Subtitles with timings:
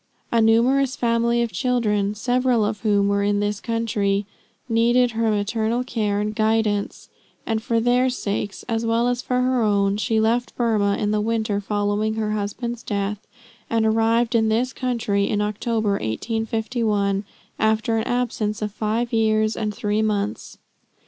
[0.31, 4.25] A numerous family of children, several of whom were in this country,
[4.67, 7.07] needed her maternal care and guidance;
[7.45, 11.21] and for their sakes, as well as for her own, she left Burmah in the
[11.21, 13.27] winter following her husband's death,
[13.69, 17.23] and arrived in this country in October, 1851,
[17.59, 20.57] after an absence of five years and three months.